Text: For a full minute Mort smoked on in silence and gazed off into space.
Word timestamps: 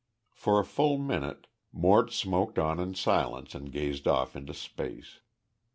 For 0.33 0.59
a 0.59 0.65
full 0.65 0.97
minute 0.97 1.45
Mort 1.71 2.11
smoked 2.11 2.57
on 2.57 2.79
in 2.79 2.95
silence 2.95 3.53
and 3.53 3.71
gazed 3.71 4.07
off 4.07 4.35
into 4.35 4.55
space. 4.55 5.19